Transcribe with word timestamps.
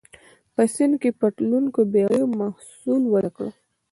په 0.53 0.63
سیند 0.73 0.93
کې 1.01 1.09
پر 1.19 1.29
تلونکو 1.35 1.79
بېړیو 1.93 2.27
محصول 2.39 3.01
وضع 3.11 3.31
کړ. 3.35 3.47